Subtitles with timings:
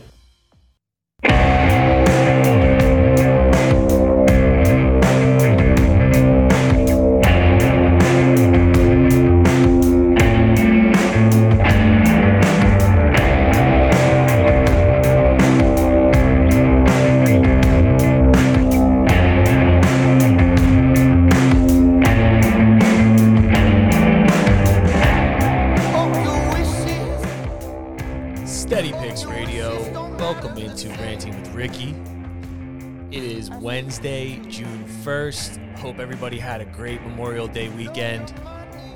[33.70, 35.78] Wednesday, June 1st.
[35.78, 38.34] Hope everybody had a great Memorial Day weekend.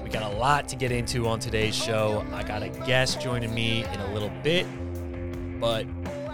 [0.04, 2.26] We got a lot to get into on today's show.
[2.32, 4.66] I got a guest joining me in a little bit.
[5.60, 5.86] But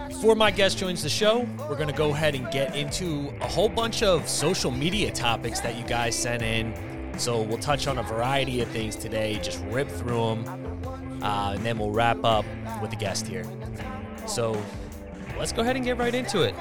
[0.08, 3.46] before my guest joins the show, we're going to go ahead and get into a
[3.46, 6.72] whole bunch of social media topics that you guys sent in.
[7.18, 11.62] So we'll touch on a variety of things today, just rip through them, uh, and
[11.62, 12.46] then we'll wrap up
[12.80, 13.44] with the guest here.
[14.26, 14.58] So
[15.38, 16.54] let's go ahead and get right into it.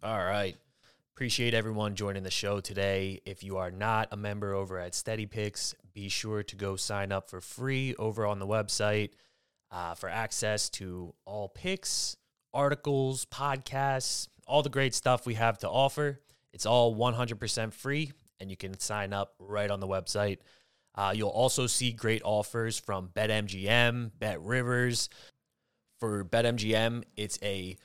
[0.00, 0.56] All right.
[1.16, 3.20] Appreciate everyone joining the show today.
[3.26, 7.10] If you are not a member over at Steady Picks, be sure to go sign
[7.10, 9.10] up for free over on the website
[9.72, 12.16] uh, for access to all picks,
[12.54, 16.20] articles, podcasts, all the great stuff we have to offer.
[16.52, 20.38] It's all 100% free, and you can sign up right on the website.
[20.94, 25.08] Uh, you'll also see great offers from BetMGM, Bet Rivers.
[25.98, 27.76] For BetMGM, it's a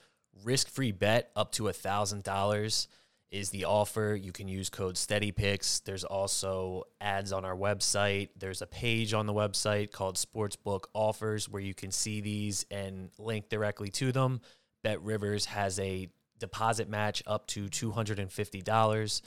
[0.44, 2.88] risk free bet up to a thousand dollars
[3.34, 4.18] is the offer.
[4.20, 5.84] You can use code SteadyPicks.
[5.84, 8.30] There's also ads on our website.
[8.38, 13.10] There's a page on the website called Sportsbook Offers where you can see these and
[13.18, 14.40] link directly to them.
[14.84, 19.22] Bet Rivers has a deposit match up to $250,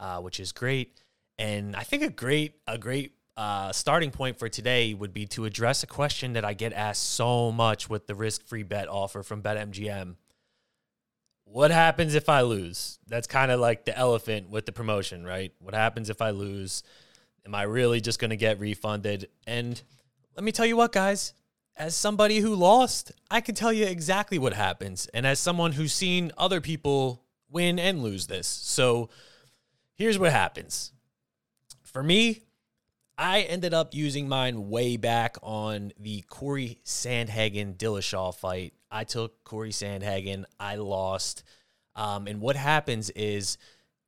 [0.00, 0.98] uh, which is great.
[1.38, 5.44] And I think a great a great uh, starting point for today would be to
[5.44, 9.22] address a question that I get asked so much with the risk free bet offer
[9.22, 10.16] from BetMGM
[11.54, 12.98] what happens if I lose?
[13.06, 15.52] That's kind of like the elephant with the promotion, right?
[15.60, 16.82] What happens if I lose?
[17.46, 19.28] Am I really just going to get refunded?
[19.46, 19.80] And
[20.34, 21.32] let me tell you what, guys,
[21.76, 25.06] as somebody who lost, I can tell you exactly what happens.
[25.14, 28.48] And as someone who's seen other people win and lose this.
[28.48, 29.08] So
[29.94, 30.90] here's what happens.
[31.84, 32.42] For me,
[33.16, 38.74] I ended up using mine way back on the Cory Sandhagen Dillashaw fight.
[38.90, 40.44] I took Cory Sandhagen.
[40.58, 41.44] I lost.
[41.94, 43.56] Um, and what happens is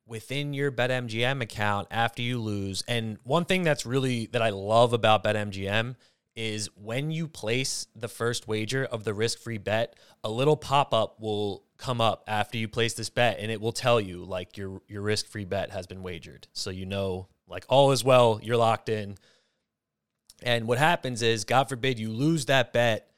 [0.05, 4.91] within your BetMGM account after you lose, and one thing that's really that I love
[4.91, 5.95] about BetMGM
[6.35, 10.93] is when you place the first wager of the risk free bet, a little pop
[10.93, 14.57] up will come up after you place this bet and it will tell you like
[14.57, 16.47] your your risk free bet has been wagered.
[16.53, 19.17] So you know like all is well, you're locked in.
[20.43, 23.09] And what happens is, God forbid you lose that bet,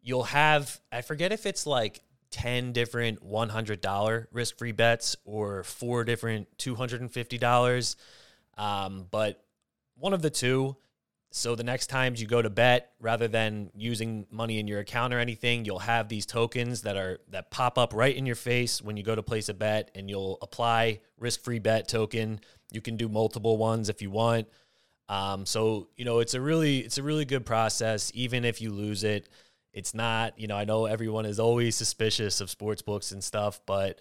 [0.00, 6.04] you'll have, I forget if it's like 10 different $100 risk free bets or four
[6.04, 7.96] different $250.
[8.56, 9.44] Um, but
[9.96, 10.76] one of the two.
[11.30, 15.12] So the next times you go to bet, rather than using money in your account
[15.12, 18.80] or anything, you'll have these tokens that are that pop up right in your face
[18.80, 22.40] when you go to place a bet, and you'll apply risk-free bet token
[22.70, 24.46] you can do multiple ones if you want.
[25.08, 28.10] Um, so you know it's a really it's a really good process.
[28.14, 29.28] Even if you lose it,
[29.72, 33.60] it's not you know I know everyone is always suspicious of sports books and stuff,
[33.66, 34.00] but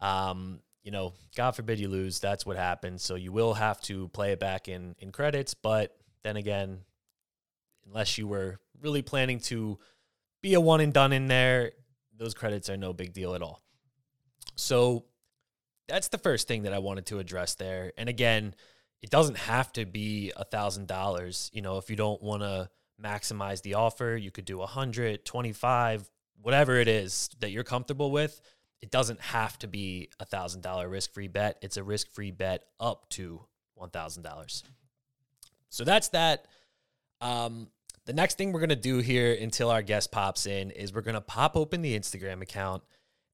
[0.00, 3.02] um, you know God forbid you lose, that's what happens.
[3.02, 5.54] So you will have to play it back in in credits.
[5.54, 6.80] But then again,
[7.86, 9.78] unless you were really planning to
[10.42, 11.72] be a one and done in there,
[12.16, 13.62] those credits are no big deal at all.
[14.56, 15.04] So
[15.88, 17.92] that's the first thing that I wanted to address there.
[17.96, 18.54] And again,
[19.02, 21.50] it doesn't have to be a thousand dollars.
[21.52, 22.70] You know, if you don't want to
[23.02, 26.08] maximize the offer, you could do a hundred, twenty-five,
[26.40, 28.40] whatever it is that you're comfortable with.
[28.80, 31.58] It doesn't have to be a thousand dollar risk-free bet.
[31.62, 33.44] It's a risk-free bet up to
[33.74, 34.62] one thousand dollars.
[35.74, 36.46] So that's that.
[37.20, 37.68] Um,
[38.06, 41.20] the next thing we're gonna do here until our guest pops in is we're gonna
[41.20, 42.82] pop open the Instagram account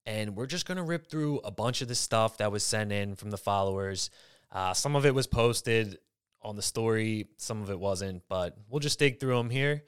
[0.06, 2.92] and we're just going to rip through a bunch of the stuff that was sent
[2.92, 4.10] in from the followers.
[4.50, 5.98] Uh, some of it was posted
[6.42, 7.28] on the story.
[7.36, 9.84] Some of it wasn't, but we'll just dig through them here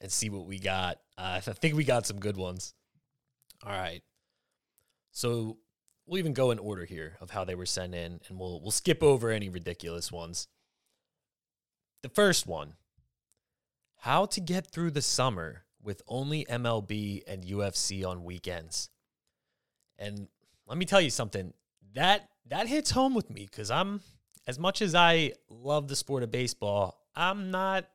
[0.00, 0.98] and see what we got.
[1.16, 2.74] Uh, I think we got some good ones.
[3.64, 4.02] All right.
[5.12, 5.58] So
[6.06, 8.70] we'll even go in order here of how they were sent in, and we'll we'll
[8.70, 10.48] skip over any ridiculous ones.
[12.02, 12.74] The first one:
[13.98, 18.90] How to get through the summer with only MLB and UFC on weekends.
[19.98, 20.28] And
[20.66, 21.52] let me tell you something
[21.94, 24.00] that that hits home with me because I'm
[24.46, 27.86] as much as I love the sport of baseball, I'm not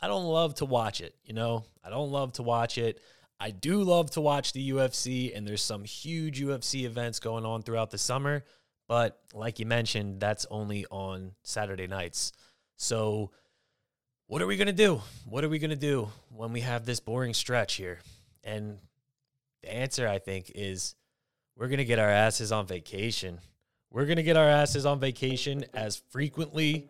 [0.00, 1.64] I don't love to watch it, you know?
[1.82, 3.00] I don't love to watch it.
[3.40, 7.62] I do love to watch the UFC, and there's some huge UFC events going on
[7.62, 8.44] throughout the summer.
[8.88, 12.32] But like you mentioned, that's only on Saturday nights.
[12.76, 13.30] So,
[14.28, 15.00] what are we going to do?
[15.24, 18.00] What are we going to do when we have this boring stretch here?
[18.42, 18.78] And
[19.62, 20.96] the answer, I think, is
[21.56, 23.38] we're going to get our asses on vacation.
[23.90, 26.88] We're going to get our asses on vacation as frequently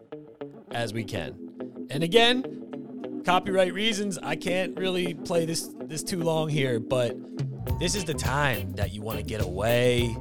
[0.71, 1.87] as we can.
[1.91, 7.17] And again, copyright reasons, I can't really play this this too long here, but
[7.79, 10.17] this is the time that you want to get away.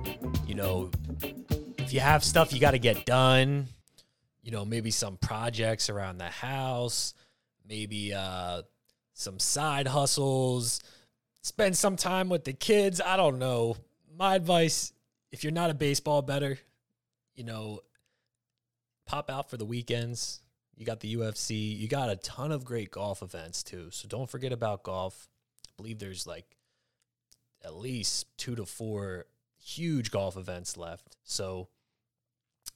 [0.45, 0.91] You know,
[1.77, 3.67] if you have stuff you got to get done,
[4.45, 7.13] you know, maybe some projects around the house,
[7.67, 8.61] maybe uh,
[9.13, 10.79] some side hustles,
[11.41, 13.01] spend some time with the kids.
[13.01, 13.75] I don't know.
[14.17, 14.93] My advice
[15.35, 16.57] if you're not a baseball bettor,
[17.33, 17.81] you know,
[19.05, 20.39] pop out for the weekends,
[20.77, 21.77] you got the UFC.
[21.77, 23.89] You got a ton of great golf events too.
[23.91, 25.27] So don't forget about golf.
[25.67, 26.55] I believe there's like
[27.65, 29.25] at least two to four
[29.61, 31.17] huge golf events left.
[31.25, 31.67] So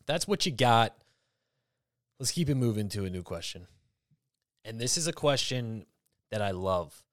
[0.06, 0.98] that's what you got.
[2.20, 3.68] Let's keep it moving to a new question.
[4.66, 5.86] And this is a question
[6.32, 7.04] that I love.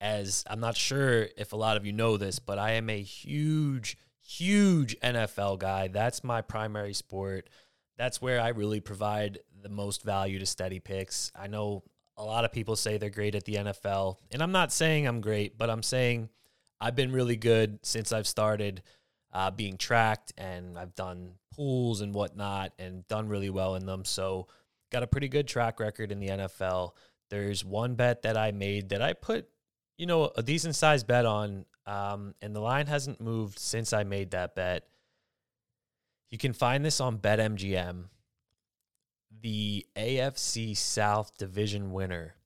[0.00, 3.00] As I'm not sure if a lot of you know this, but I am a
[3.02, 5.88] huge, huge NFL guy.
[5.88, 7.48] That's my primary sport.
[7.98, 11.32] That's where I really provide the most value to steady picks.
[11.34, 11.82] I know
[12.16, 15.20] a lot of people say they're great at the NFL, and I'm not saying I'm
[15.20, 16.28] great, but I'm saying
[16.80, 18.82] I've been really good since I've started
[19.36, 24.06] uh, being tracked, and I've done pools and whatnot, and done really well in them.
[24.06, 24.48] So,
[24.90, 26.92] got a pretty good track record in the NFL.
[27.28, 29.46] There's one bet that I made that I put,
[29.98, 34.04] you know, a decent sized bet on, um, and the line hasn't moved since I
[34.04, 34.84] made that bet.
[36.30, 38.04] You can find this on BetMGM
[39.42, 42.36] the AFC South division winner.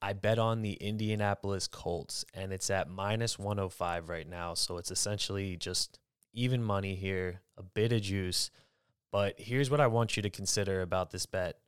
[0.00, 4.54] I bet on the Indianapolis Colts, and it's at minus 105 right now.
[4.54, 5.98] So it's essentially just
[6.32, 8.50] even money here, a bit of juice.
[9.12, 11.58] But here's what I want you to consider about this bet.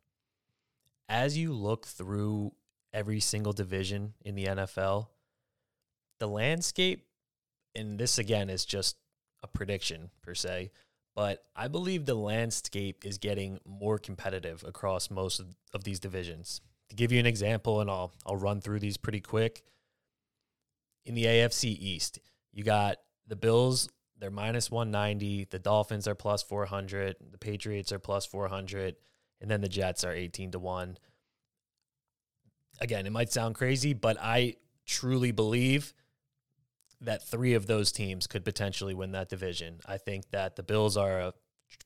[1.09, 2.53] As you look through
[2.93, 5.09] every single division in the NFL,
[6.21, 7.07] the landscape,
[7.75, 8.97] and this again is just
[9.43, 10.71] a prediction per se,
[11.15, 16.61] but I believe the landscape is getting more competitive across most of, of these divisions.
[16.91, 19.63] To give you an example, and I'll I'll run through these pretty quick.
[21.05, 22.21] In the AFC East,
[22.53, 23.89] you got the Bills,
[24.23, 28.95] they're minus 190, the Dolphins are plus 400, the Patriots are plus 400,
[29.41, 30.97] and then the Jets are 18 to 1.
[32.81, 34.55] Again, it might sound crazy, but I
[34.87, 35.93] truly believe
[37.01, 39.81] that three of those teams could potentially win that division.
[39.87, 41.35] I think that the Bills are a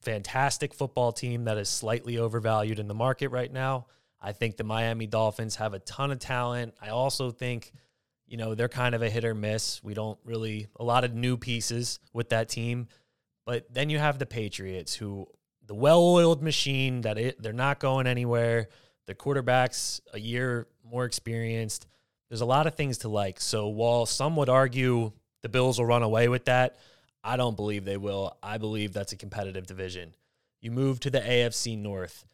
[0.02, 3.86] fantastic football team that is slightly overvalued in the market right now.
[4.20, 6.74] I think the Miami Dolphins have a ton of talent.
[6.82, 7.72] I also think,
[8.26, 9.82] you know, they're kind of a hit or miss.
[9.82, 12.88] We don't really, a lot of new pieces with that team.
[13.44, 15.28] But then you have the Patriots, who
[15.66, 18.68] the well oiled machine that it, they're not going anywhere.
[19.06, 21.86] The quarterback's a year more experienced.
[22.28, 23.40] There's a lot of things to like.
[23.40, 26.76] So while some would argue the Bills will run away with that,
[27.22, 28.36] I don't believe they will.
[28.42, 30.14] I believe that's a competitive division.
[30.60, 32.24] You move to the AFC North.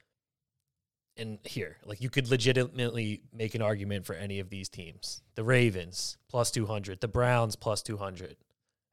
[1.17, 5.21] And here, like you could legitimately make an argument for any of these teams.
[5.35, 8.37] The Ravens plus 200, the Browns plus 200,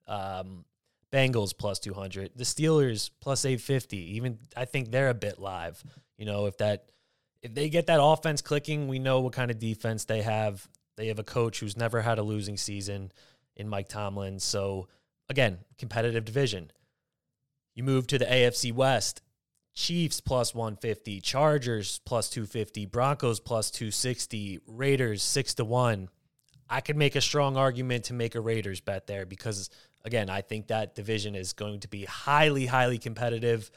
[0.08, 0.66] um,
[1.14, 3.98] Bengals plus 200, the Steelers plus 850.
[4.16, 5.82] Even I think they're a bit live.
[6.18, 6.92] You know, if that
[7.42, 10.68] if they get that offense clicking, we know what kind of defense they have.
[10.98, 13.12] They have a coach who's never had a losing season
[13.56, 14.40] in Mike Tomlin.
[14.40, 14.88] So,
[15.30, 16.72] again, competitive division.
[17.76, 19.22] You move to the AFC West.
[19.80, 26.10] Chiefs plus 150, Chargers plus 250, Broncos plus 260, Raiders 6 to 1.
[26.70, 29.70] I could make a strong argument to make a Raiders bet there because
[30.04, 33.72] again, I think that division is going to be highly highly competitive.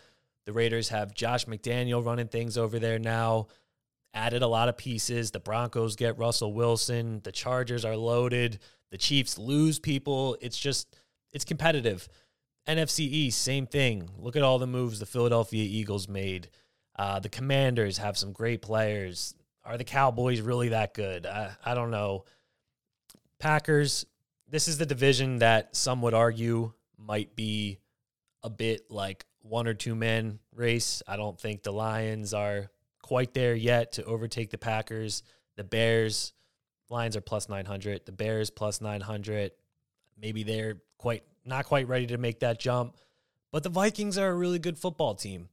[0.45, 3.47] The Raiders have Josh McDaniel running things over there now
[4.13, 5.31] added a lot of pieces.
[5.31, 7.21] The Broncos get Russell Wilson.
[7.23, 8.59] The Chargers are loaded.
[8.91, 10.37] The Chiefs lose people.
[10.41, 10.97] It's just,
[11.33, 12.09] it's competitive.
[12.67, 14.09] NFC East, same thing.
[14.19, 16.49] Look at all the moves the Philadelphia Eagles made.
[16.97, 19.35] Uh, the Commanders have some great players.
[19.65, 21.27] Are the Cowboys really that good?
[21.27, 22.25] I, I don't know.
[23.39, 24.07] Packers,
[24.49, 27.79] this is the division that some would argue might be
[28.43, 31.03] a bit like one or two man race.
[31.07, 32.71] I don't think the Lions are
[33.03, 35.23] quite there yet to overtake the Packers.
[35.57, 36.33] The Bears,
[36.89, 38.07] Lions are plus 900.
[38.07, 39.53] The Bears plus 900.
[40.21, 42.97] Maybe they're quite not quite ready to make that jump.
[43.51, 45.49] But the Vikings are a really good football team.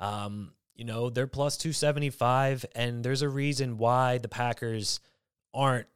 [0.00, 5.00] Um, you know, they're plus 275, and there's a reason why the Packers
[5.52, 5.86] aren't,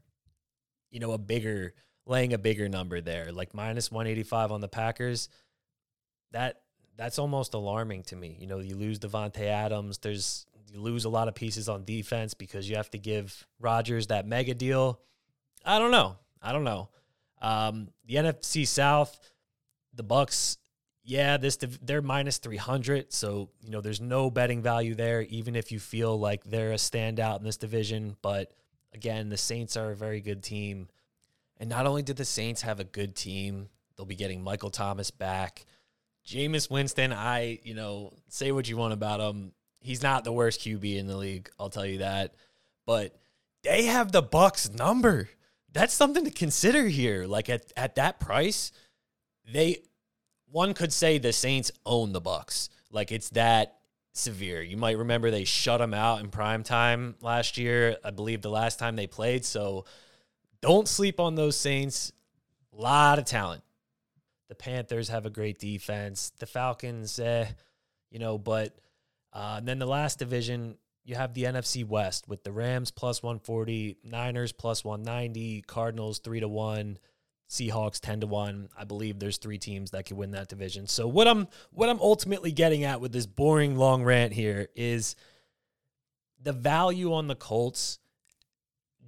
[0.90, 1.74] you know, a bigger,
[2.04, 5.28] laying a bigger number there, like minus 185 on the Packers.
[6.32, 6.60] That
[6.96, 8.36] that's almost alarming to me.
[8.38, 9.98] You know, you lose Davante Adams.
[9.98, 14.08] There's you lose a lot of pieces on defense because you have to give Rodgers
[14.08, 15.00] that mega deal.
[15.64, 16.16] I don't know.
[16.42, 16.88] I don't know.
[17.40, 19.18] Um, the NFC South,
[19.96, 20.58] the Bucs
[21.08, 25.70] yeah, this they're minus 300, so you know there's no betting value there even if
[25.70, 28.52] you feel like they're a standout in this division, but
[28.92, 30.88] again, the Saints are a very good team.
[31.58, 35.12] And not only did the Saints have a good team, they'll be getting Michael Thomas
[35.12, 35.64] back.
[36.26, 39.52] Jameis Winston, I, you know, say what you want about him.
[39.80, 42.34] He's not the worst QB in the league, I'll tell you that.
[42.84, 43.16] But
[43.62, 45.28] they have the Bucs number.
[45.72, 47.26] That's something to consider here.
[47.26, 48.72] Like at, at that price,
[49.52, 49.82] they
[50.50, 52.68] one could say the Saints own the Bucs.
[52.90, 53.76] Like it's that
[54.12, 54.62] severe.
[54.62, 57.96] You might remember they shut them out in prime time last year.
[58.04, 59.44] I believe the last time they played.
[59.44, 59.84] So
[60.62, 62.12] don't sleep on those Saints.
[62.72, 63.62] A lot of talent.
[64.48, 66.32] The Panthers have a great defense.
[66.38, 67.46] The Falcons, eh,
[68.10, 68.76] you know, but
[69.32, 73.98] uh, then the last division, you have the NFC West with the Rams plus 140,
[74.04, 76.98] Niners plus 190, Cardinals 3 to 1,
[77.48, 78.68] Seahawks 10 to 1.
[78.76, 80.86] I believe there's three teams that could win that division.
[80.86, 85.14] So what I'm what I'm ultimately getting at with this boring long rant here is
[86.42, 87.98] the value on the Colts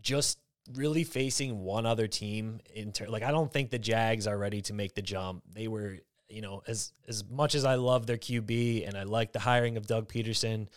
[0.01, 0.39] just
[0.75, 4.61] really facing one other team in ter- like I don't think the Jags are ready
[4.63, 5.43] to make the jump.
[5.53, 9.33] They were, you know, as as much as I love their QB and I like
[9.33, 10.69] the hiring of Doug Pederson,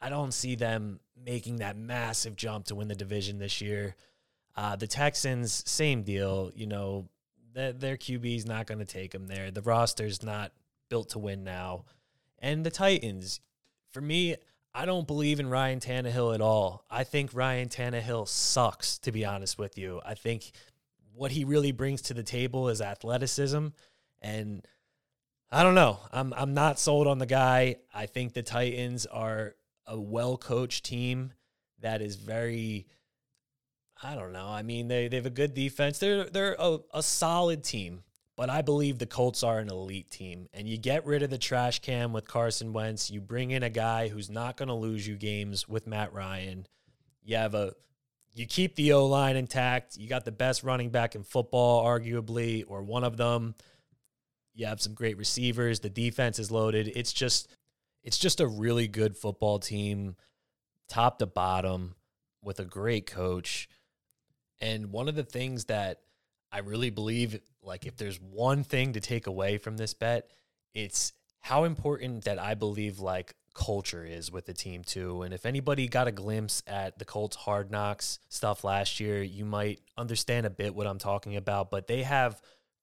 [0.00, 3.96] I don't see them making that massive jump to win the division this year.
[4.56, 6.50] Uh, the Texans, same deal.
[6.54, 7.08] You know,
[7.52, 9.50] the, their QB is not going to take them there.
[9.50, 10.52] The roster's not
[10.88, 11.84] built to win now.
[12.38, 13.40] And the Titans,
[13.92, 14.36] for me,
[14.74, 16.84] I don't believe in Ryan Tannehill at all.
[16.90, 20.00] I think Ryan Tannehill sucks, to be honest with you.
[20.04, 20.52] I think
[21.14, 23.68] what he really brings to the table is athleticism.
[24.22, 24.66] And
[25.50, 25.98] I don't know.
[26.12, 27.76] I'm I'm not sold on the guy.
[27.92, 31.32] I think the Titans are a well coached team
[31.80, 32.86] that is very
[34.02, 34.48] I don't know.
[34.48, 35.98] I mean, they, they have a good defense.
[35.98, 38.02] They're they're a, a solid team,
[38.36, 40.48] but I believe the Colts are an elite team.
[40.54, 43.10] And you get rid of the trash can with Carson Wentz.
[43.10, 46.66] You bring in a guy who's not going to lose you games with Matt Ryan.
[47.22, 47.74] You have a
[48.32, 49.96] you keep the O line intact.
[49.96, 53.54] You got the best running back in football, arguably, or one of them.
[54.54, 55.80] You have some great receivers.
[55.80, 56.90] The defense is loaded.
[56.94, 57.48] It's just
[58.02, 60.16] it's just a really good football team,
[60.88, 61.96] top to bottom,
[62.42, 63.68] with a great coach
[64.60, 66.00] and one of the things that
[66.52, 70.28] I really believe, like, if there's one thing to take away from this bet,
[70.74, 75.22] it's how important that I believe, like, culture is with the team, too.
[75.22, 79.44] And if anybody got a glimpse at the Colts hard knocks stuff last year, you
[79.44, 81.70] might understand a bit what I'm talking about.
[81.70, 82.40] But they have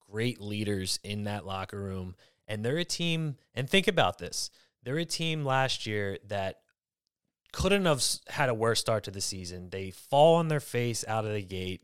[0.09, 2.15] great leaders in that locker room.
[2.47, 4.49] And they're a team, and think about this
[4.83, 6.61] they're a team last year that
[7.57, 9.71] couldn't have had a worse start to the season.
[9.71, 11.81] They fall on their face out of the gate.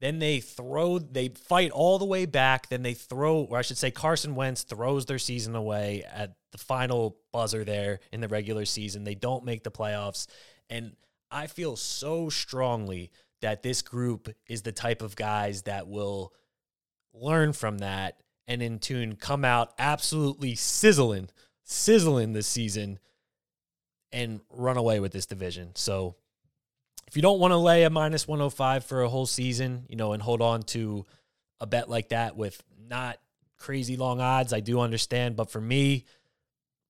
[0.00, 2.68] Then they throw, they fight all the way back.
[2.68, 6.58] Then they throw, or I should say, Carson Wentz throws their season away at the
[6.58, 9.04] final buzzer there in the regular season.
[9.04, 10.26] They don't make the playoffs.
[10.68, 10.96] And
[11.30, 13.12] I feel so strongly
[13.42, 16.32] that this group is the type of guys that will
[17.14, 21.28] learn from that and in tune come out absolutely sizzling,
[21.62, 22.98] sizzling this season
[24.12, 25.70] and run away with this division.
[25.74, 26.16] So
[27.06, 30.12] if you don't want to lay a minus 105 for a whole season, you know,
[30.12, 31.04] and hold on to
[31.60, 33.18] a bet like that with not
[33.56, 35.36] crazy long odds, I do understand.
[35.36, 36.04] But for me,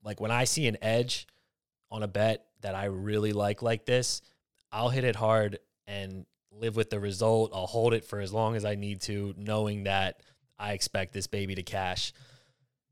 [0.02, 1.26] like when I see an edge
[1.90, 4.22] on a bet that I really like like this,
[4.70, 7.52] I'll hit it hard and live with the result.
[7.54, 10.22] I'll hold it for as long as I need to, knowing that
[10.58, 12.12] I expect this baby to cash.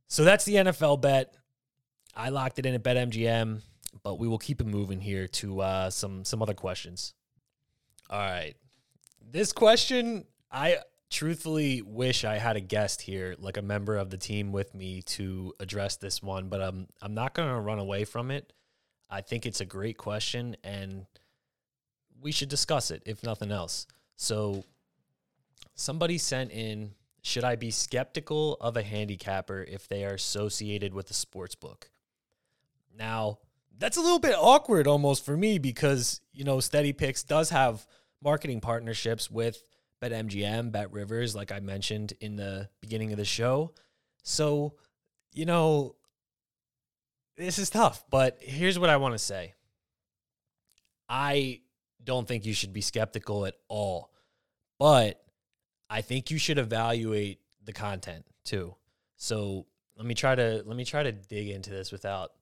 [0.08, 1.34] So that's the NFL bet.
[2.14, 3.62] I locked it in at BetMGM
[4.02, 7.14] but we will keep it moving here to uh, some some other questions.
[8.08, 8.54] All right,
[9.20, 10.78] this question I
[11.10, 15.02] truthfully wish I had a guest here, like a member of the team with me
[15.02, 18.52] to address this one, but I'm I'm not going to run away from it.
[19.10, 21.06] I think it's a great question and
[22.20, 23.86] we should discuss it if nothing else.
[24.16, 24.64] So
[25.74, 26.92] somebody sent in
[27.22, 31.90] should I be skeptical of a handicapper if they are associated with a sports book?
[32.96, 33.38] Now,
[33.80, 37.86] that's a little bit awkward almost for me because, you know, Steady Picks does have
[38.22, 39.60] marketing partnerships with
[40.02, 43.72] BetMGM, Bet Rivers, like I mentioned in the beginning of the show.
[44.22, 44.74] So,
[45.32, 45.96] you know,
[47.36, 49.54] this is tough, but here's what I want to say.
[51.08, 51.60] I
[52.04, 54.10] don't think you should be skeptical at all,
[54.78, 55.22] but
[55.88, 58.76] I think you should evaluate the content too.
[59.16, 62.32] So let me try to let me try to dig into this without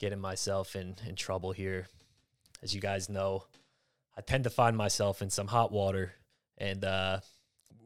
[0.00, 1.86] getting myself in in trouble here.
[2.62, 3.44] As you guys know,
[4.16, 6.12] I tend to find myself in some hot water,
[6.58, 7.20] and uh,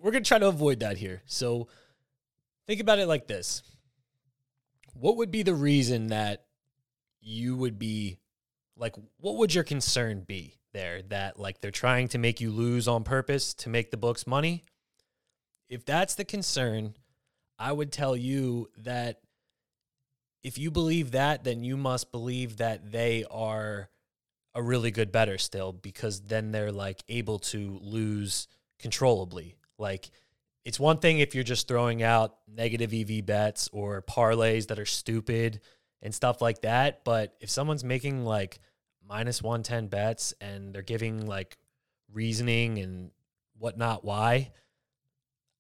[0.01, 1.21] we're gonna try to avoid that here.
[1.27, 1.69] So
[2.67, 3.63] think about it like this:
[4.95, 6.47] What would be the reason that
[7.21, 8.17] you would be
[8.77, 8.95] like?
[9.19, 11.03] What would your concern be there?
[11.03, 14.65] That like they're trying to make you lose on purpose to make the books money?
[15.69, 16.95] if that's the concern,
[17.59, 19.21] I would tell you that
[20.45, 23.89] if you believe that, then you must believe that they are
[24.55, 28.47] a really good bettor still because then they're like able to lose
[28.79, 29.57] controllably.
[29.79, 30.11] Like
[30.65, 34.87] it's one thing if you're just throwing out negative EV bets or parlays that are
[34.87, 35.61] stupid
[36.03, 38.61] and stuff like that, but if someone's making like
[39.09, 41.57] minus 110 bets and they're giving like
[42.13, 43.11] reasoning and
[43.59, 44.53] whatnot why,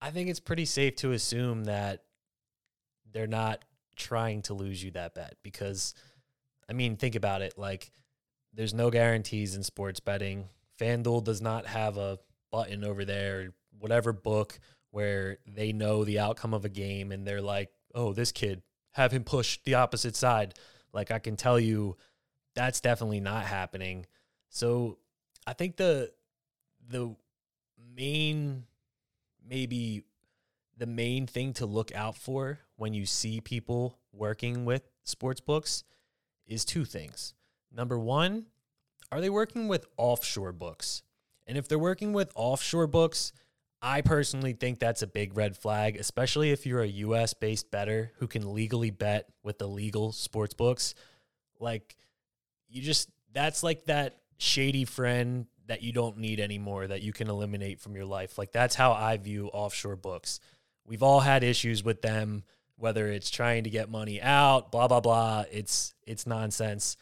[0.00, 2.04] I think it's pretty safe to assume that
[3.10, 3.64] they're not
[3.96, 5.94] trying to lose you that bet because,
[6.68, 7.58] I mean, think about it.
[7.58, 7.90] Like,
[8.52, 10.48] there's no guarantees in sports betting.
[10.80, 12.18] FanDuel does not have a
[12.50, 14.58] button over there, whatever book
[14.90, 19.12] where they know the outcome of a game and they're like, oh, this kid, have
[19.12, 20.54] him push the opposite side.
[20.92, 21.96] Like, I can tell you
[22.54, 24.06] that's definitely not happening.
[24.50, 24.98] So
[25.46, 26.12] I think the,
[26.88, 27.16] the
[27.96, 28.64] main
[29.46, 30.04] maybe
[30.76, 35.84] the main thing to look out for when you see people working with sports books
[36.46, 37.34] is two things.
[37.72, 38.46] Number one,
[39.10, 41.02] are they working with offshore books?
[41.46, 43.32] And if they're working with offshore books,
[43.82, 48.12] I personally think that's a big red flag, especially if you're a US based bettor
[48.16, 50.94] who can legally bet with the legal sports books.
[51.60, 51.96] Like,
[52.68, 57.28] you just, that's like that shady friend that you don't need anymore that you can
[57.28, 58.36] eliminate from your life.
[58.38, 60.40] Like that's how I view offshore books.
[60.86, 62.44] We've all had issues with them,
[62.76, 65.44] whether it's trying to get money out, blah blah blah.
[65.50, 66.96] It's it's nonsense.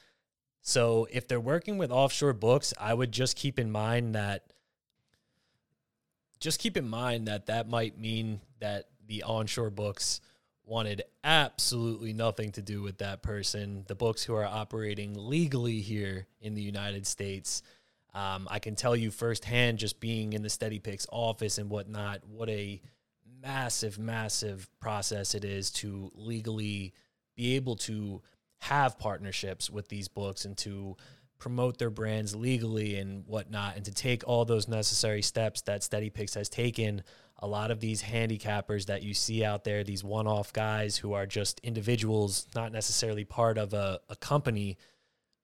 [0.60, 4.52] So if they're working with offshore books, I would just keep in mind that
[6.38, 10.20] just keep in mind that that might mean that the onshore books
[10.64, 13.84] wanted absolutely nothing to do with that person.
[13.88, 17.62] The books who are operating legally here in the United States
[18.14, 22.20] um, I can tell you firsthand, just being in the Steady Picks office and whatnot,
[22.28, 22.82] what a
[23.42, 26.92] massive, massive process it is to legally
[27.36, 28.22] be able to
[28.60, 30.96] have partnerships with these books and to
[31.38, 36.08] promote their brands legally and whatnot, and to take all those necessary steps that Steady
[36.08, 37.02] Picks has taken.
[37.40, 41.14] A lot of these handicappers that you see out there, these one off guys who
[41.14, 44.78] are just individuals, not necessarily part of a, a company,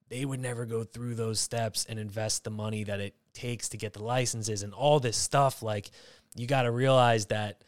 [0.08, 3.76] they would never go through those steps and invest the money that it takes to
[3.76, 5.90] get the licenses and all this stuff like
[6.36, 7.62] you got to realize that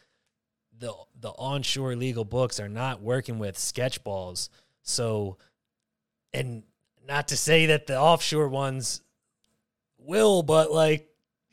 [0.81, 4.49] the the onshore legal books are not working with sketch balls.
[4.81, 5.37] So
[6.33, 6.63] and
[7.07, 9.01] not to say that the offshore ones
[9.97, 11.07] will but like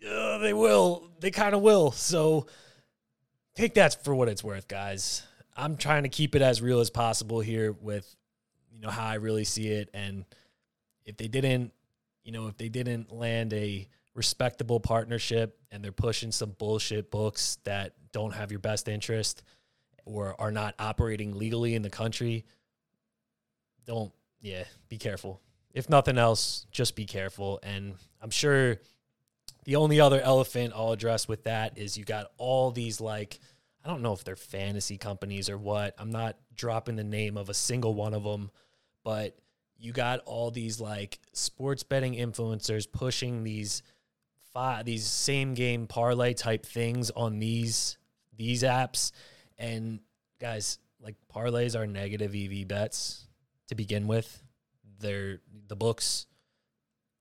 [0.09, 1.93] uh, they will they kind of will.
[1.93, 2.47] So
[3.55, 5.23] take that for what it's worth guys.
[5.57, 8.17] I'm trying to keep it as real as possible here with
[8.73, 9.91] you know how i really see it.
[9.93, 10.25] And
[11.05, 11.73] if they didn't,
[12.25, 17.59] you know, if they didn't land a respectable partnership and they're pushing some bullshit books
[17.65, 19.45] that don't have your best interest
[20.05, 22.45] or are not operating legally in the country,
[23.87, 25.41] don't, yeah, be careful.
[25.73, 27.61] If nothing else, just be careful.
[27.63, 28.79] And I'm sure
[29.65, 33.39] the only other elephant I'll address with that is you got all these like,
[33.85, 35.95] I don't know if they're fantasy companies or what.
[35.97, 38.51] I'm not dropping the name of a single one of them,
[39.05, 39.39] but
[39.77, 43.83] you got all these like sports betting influencers pushing these
[44.59, 47.97] five, these same game parlay type things on these
[48.37, 49.13] these apps.
[49.57, 50.01] And
[50.41, 53.29] guys like parlays are negative EV bets
[53.69, 54.43] to begin with.
[54.99, 56.27] They're the books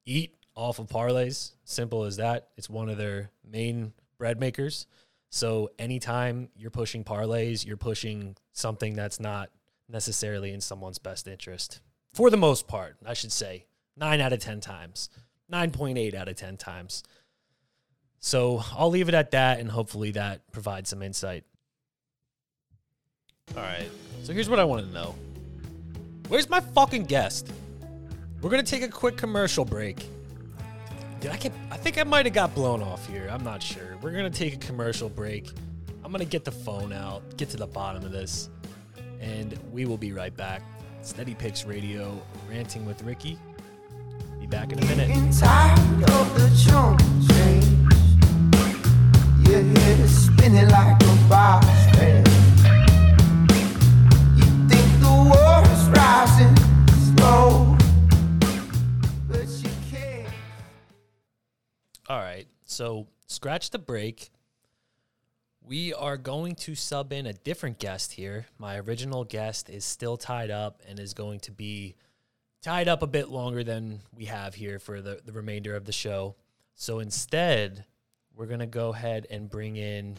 [0.03, 1.51] eat off of parlays.
[1.63, 2.49] Simple as that.
[2.57, 4.87] It's one of their main bread makers.
[5.29, 9.51] So anytime you're pushing parlays you're pushing something that's not
[9.87, 11.81] necessarily in someone's best interest.
[12.15, 13.67] For the most part, I should say.
[13.95, 15.09] nine out of 10 times,
[15.51, 17.03] 9.8 out of 10 times.
[18.19, 21.43] So I'll leave it at that, and hopefully that provides some insight.
[23.55, 23.89] All right.
[24.23, 25.15] So here's what I want to know
[26.27, 27.53] Where's my fucking guest?
[28.41, 30.05] We're going to take a quick commercial break.
[31.21, 33.29] Did I get, I think I might have got blown off here.
[33.31, 33.97] I'm not sure.
[34.01, 35.49] We're going to take a commercial break.
[36.03, 38.49] I'm going to get the phone out, get to the bottom of this,
[39.21, 40.61] and we will be right back.
[41.01, 43.39] Steady Picks Radio, ranting with Ricky.
[44.39, 45.09] Be back in a minute.
[62.09, 64.29] All right, so scratch the break.
[65.61, 68.45] We are going to sub in a different guest here.
[68.57, 71.95] My original guest is still tied up and is going to be
[72.61, 75.91] tied up a bit longer than we have here for the, the remainder of the
[75.91, 76.35] show.
[76.75, 77.83] So instead,
[78.37, 80.15] we're going to go ahead and bring in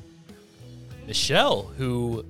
[1.06, 2.24] Michelle, who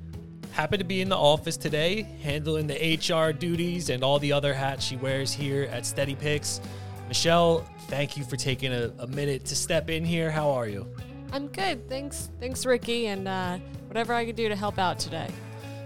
[0.53, 4.53] happened to be in the office today, handling the HR duties and all the other
[4.53, 6.61] hats she wears here at Steady Picks.
[7.09, 10.31] Michelle, thank you for taking a, a minute to step in here.
[10.31, 10.87] How are you?
[11.33, 11.89] I'm good.
[11.89, 15.29] Thanks, thanks, Ricky, and uh, whatever I can do to help out today.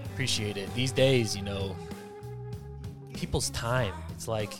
[0.06, 0.72] Appreciate it.
[0.74, 1.76] These days, you know,
[3.14, 3.94] people's time.
[4.10, 4.52] It's like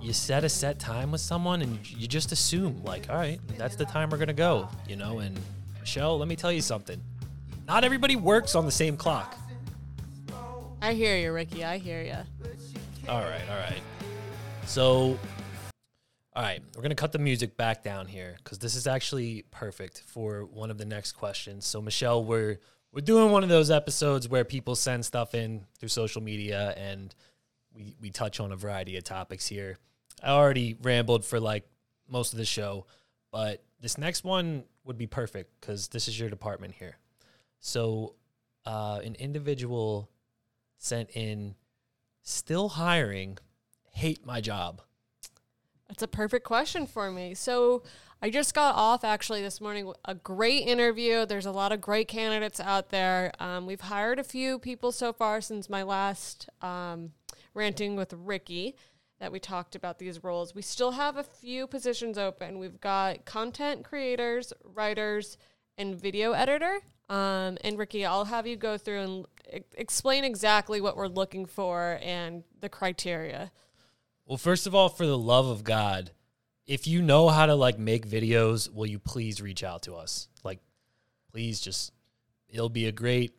[0.00, 3.76] you set a set time with someone and you just assume like all right that's
[3.76, 5.38] the time we're gonna go you know and
[5.78, 7.00] michelle let me tell you something.
[7.66, 9.36] Not everybody works on the same clock.
[10.82, 11.64] I hear you ricky.
[11.64, 12.16] I hear you
[13.08, 13.82] all right all right.
[14.66, 15.18] So
[16.34, 20.02] all right we're gonna cut the music back down here because this is actually perfect
[20.06, 21.66] for one of the next questions.
[21.66, 22.58] So michelle we're
[22.92, 27.14] we're doing one of those episodes where people send stuff in through social media and
[27.72, 29.78] we, we touch on a variety of topics here
[30.22, 31.64] I already rambled for like
[32.08, 32.86] most of the show,
[33.30, 36.96] but this next one would be perfect because this is your department here.
[37.60, 38.14] So,
[38.66, 40.10] uh, an individual
[40.78, 41.54] sent in,
[42.22, 43.38] still hiring,
[43.92, 44.82] hate my job.
[45.88, 47.34] That's a perfect question for me.
[47.34, 47.82] So,
[48.22, 49.92] I just got off actually this morning.
[50.04, 51.24] A great interview.
[51.24, 53.32] There's a lot of great candidates out there.
[53.40, 57.12] Um, we've hired a few people so far since my last um,
[57.54, 58.76] ranting with Ricky
[59.20, 60.54] that we talked about these roles.
[60.54, 62.58] We still have a few positions open.
[62.58, 65.36] We've got content creators, writers,
[65.76, 66.80] and video editor.
[67.10, 71.98] Um, and Ricky, I'll have you go through and explain exactly what we're looking for
[72.02, 73.52] and the criteria.
[74.26, 76.12] Well, first of all, for the love of God,
[76.66, 80.28] if you know how to like make videos, will you please reach out to us?
[80.44, 80.60] Like,
[81.32, 81.92] please just,
[82.48, 83.34] it'll be a great,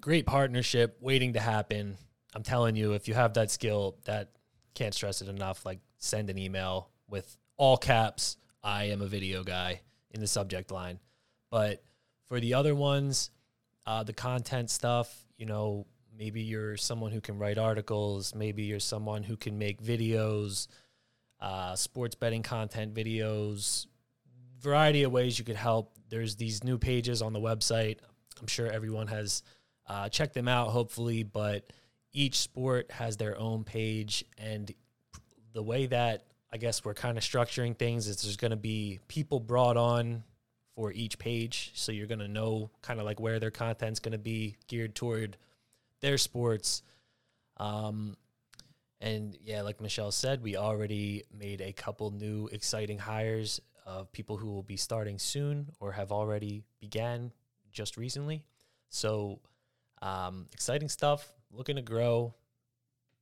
[0.00, 1.96] great partnership waiting to happen.
[2.34, 4.28] I'm telling you, if you have that skill, that
[4.74, 5.64] can't stress it enough.
[5.66, 8.36] Like send an email with all caps.
[8.62, 9.80] I am a video guy
[10.10, 10.98] in the subject line.
[11.50, 11.82] But
[12.26, 13.30] for the other ones,
[13.86, 18.34] uh, the content stuff, you know, maybe you're someone who can write articles.
[18.34, 20.68] Maybe you're someone who can make videos,
[21.40, 23.86] uh, sports betting content videos,
[24.60, 25.96] variety of ways you could help.
[26.08, 27.98] There's these new pages on the website.
[28.40, 29.42] I'm sure everyone has
[29.86, 31.72] uh, checked them out, hopefully, but
[32.12, 34.72] each sport has their own page and
[35.52, 38.98] the way that I guess we're kind of structuring things is there's going to be
[39.08, 40.24] people brought on
[40.74, 41.70] for each page.
[41.74, 44.94] So you're going to know kind of like where their content's going to be geared
[44.94, 45.36] toward
[46.00, 46.82] their sports.
[47.56, 48.16] Um
[49.02, 54.36] and yeah like Michelle said we already made a couple new exciting hires of people
[54.36, 57.32] who will be starting soon or have already began
[57.70, 58.42] just recently.
[58.88, 59.40] So
[60.02, 62.34] um exciting stuff looking to grow.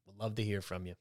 [0.06, 0.94] Would love to hear from you.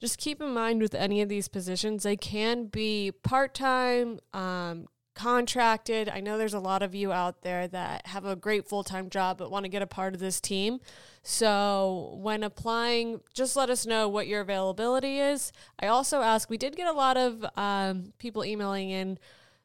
[0.00, 4.88] Just keep in mind with any of these positions, they can be part time, um,
[5.16, 6.10] contracted.
[6.10, 9.08] I know there's a lot of you out there that have a great full time
[9.08, 10.78] job but want to get a part of this team.
[11.22, 15.52] So when applying, just let us know what your availability is.
[15.80, 19.18] I also ask, we did get a lot of um, people emailing in.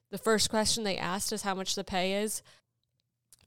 [0.10, 2.42] The first question they asked is how much the pay is.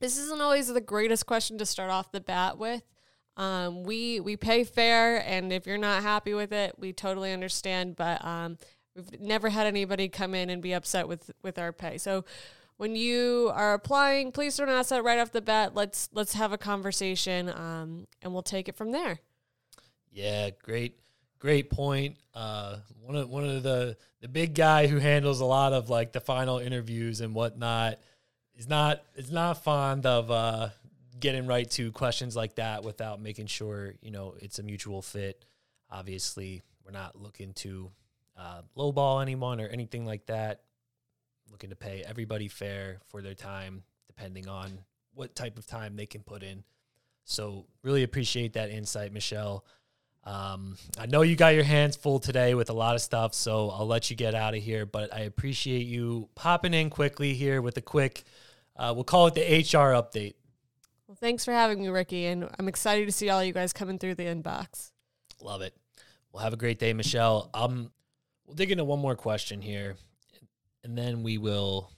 [0.04, 2.82] This isn't always the greatest question to start off the bat with.
[3.38, 7.96] Um, we we pay fair, and if you're not happy with it, we totally understand.
[7.96, 8.58] But um,
[8.94, 11.96] we've never had anybody come in and be upset with with our pay.
[11.96, 12.26] So
[12.76, 15.74] when you are applying, please don't ask that right off the bat.
[15.74, 19.20] Let's let's have a conversation, um, and we'll take it from there.
[20.12, 21.00] Yeah, great,
[21.38, 22.18] great point.
[22.34, 26.12] Uh, one of one of the the big guy who handles a lot of like
[26.12, 28.00] the final interviews and whatnot
[28.56, 30.68] is not is not fond of uh,
[31.18, 35.44] getting right to questions like that without making sure you know it's a mutual fit.
[35.90, 37.90] Obviously, We're not looking to
[38.36, 40.62] uh, lowball anyone or anything like that.
[41.50, 44.80] Looking to pay everybody fair for their time, depending on
[45.14, 46.64] what type of time they can put in.
[47.24, 49.64] So, really appreciate that insight, Michelle.
[50.24, 53.70] Um, I know you got your hands full today with a lot of stuff, so
[53.70, 54.86] I'll let you get out of here.
[54.86, 58.24] But I appreciate you popping in quickly here with a quick,
[58.76, 60.34] uh, we'll call it the HR update.
[61.06, 63.98] Well, thanks for having me, Ricky, and I'm excited to see all you guys coming
[63.98, 64.90] through the inbox.
[65.40, 65.74] Love it.
[66.32, 67.50] Well, have a great day, Michelle.
[67.54, 67.92] Um,
[68.46, 69.96] we'll dig into one more question here,
[70.82, 71.90] and then we will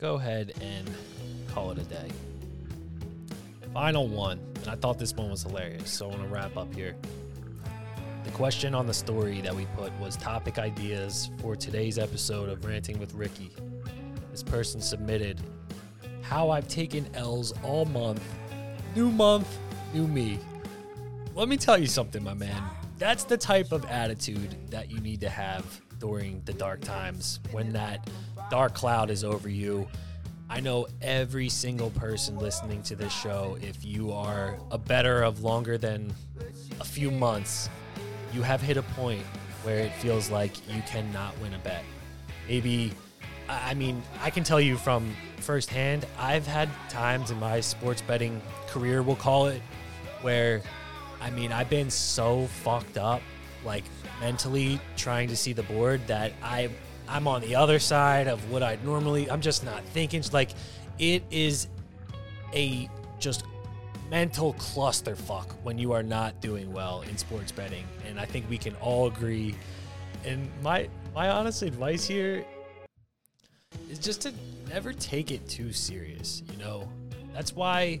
[0.00, 0.90] go ahead and
[1.48, 2.10] call it a day.
[3.72, 6.74] Final one, and I thought this one was hilarious, so I want to wrap up
[6.74, 6.96] here.
[8.24, 12.64] The question on the story that we put was topic ideas for today's episode of
[12.64, 13.52] Ranting with Ricky.
[14.32, 15.40] This person submitted
[16.28, 18.22] how I've taken L's all month.
[18.94, 19.58] New month,
[19.94, 20.38] new me.
[21.34, 22.62] Let me tell you something, my man.
[22.98, 27.72] That's the type of attitude that you need to have during the dark times when
[27.74, 28.08] that
[28.50, 29.86] dark cloud is over you.
[30.48, 35.42] I know every single person listening to this show, if you are a bettor of
[35.42, 36.12] longer than
[36.80, 37.68] a few months,
[38.32, 39.22] you have hit a point
[39.62, 41.84] where it feels like you cannot win a bet.
[42.48, 42.92] Maybe,
[43.48, 48.40] I mean, I can tell you from firsthand, I've had times in my sports betting
[48.68, 49.62] career, we'll call it,
[50.22, 50.62] where,
[51.20, 53.22] I mean, I've been so fucked up,
[53.64, 53.84] like
[54.20, 56.70] mentally trying to see the board that I
[57.08, 59.30] I'm on the other side of what I'd normally.
[59.30, 60.22] I'm just not thinking.
[60.32, 60.50] Like
[60.98, 61.68] it is
[62.52, 63.44] a just
[64.10, 68.58] mental clusterfuck when you are not doing well in sports betting, and I think we
[68.58, 69.54] can all agree.
[70.24, 72.44] And my my honest advice here
[73.90, 74.32] is just to
[74.68, 76.42] never take it too serious.
[76.50, 76.88] You know,
[77.32, 78.00] that's why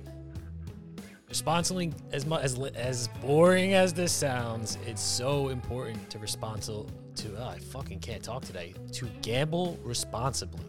[1.28, 7.34] responsibly as much as as boring as this sounds, it's so important to responsible to
[7.38, 8.74] oh, I fucking can't talk today.
[8.92, 10.64] To gamble responsibly.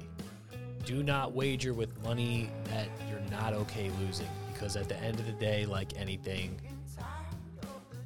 [0.86, 5.26] Do not wager with money that you're not okay losing because at the end of
[5.26, 6.60] the day, like anything,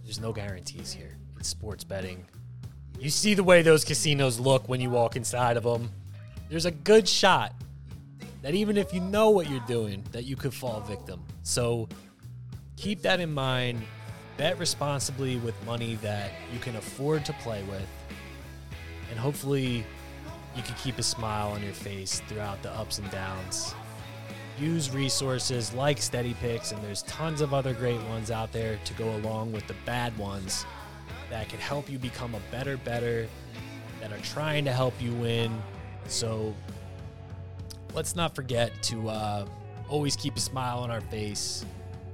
[0.03, 1.15] there's no guarantees here.
[1.39, 2.25] It's sports betting.
[2.99, 5.91] You see the way those casinos look when you walk inside of them.
[6.51, 7.55] There's a good shot
[8.43, 11.23] that even if you know what you're doing, that you could fall victim.
[11.41, 11.89] So
[12.77, 13.81] keep that in mind.
[14.37, 17.87] Bet responsibly with money that you can afford to play with
[19.11, 19.85] and hopefully
[20.55, 23.75] you can keep a smile on your face throughout the ups and downs.
[24.57, 28.93] Use resources like Steady Picks, and there's tons of other great ones out there to
[28.93, 30.65] go along with the bad ones
[31.29, 33.27] that can help you become a better, better,
[33.99, 35.61] that are trying to help you win.
[36.07, 36.53] So
[37.93, 39.45] let's not forget to uh,
[39.89, 41.65] always keep a smile on our face.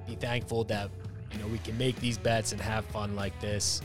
[0.08, 0.90] Be thankful that
[1.32, 3.82] you know we can make these bets and have fun like this.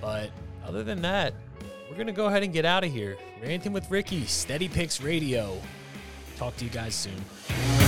[0.00, 0.30] But
[0.66, 1.34] other than that,
[1.90, 3.16] we're to go ahead and get out of here.
[3.42, 5.60] Ranting with Ricky, Steady Picks Radio.
[6.36, 7.79] Talk to you guys soon.